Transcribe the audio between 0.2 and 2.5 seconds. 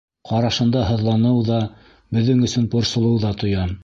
Ҡарашында һыҙланыу ҙа, беҙҙең